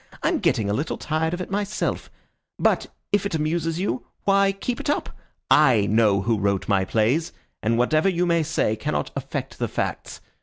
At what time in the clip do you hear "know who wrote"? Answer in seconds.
5.85-6.67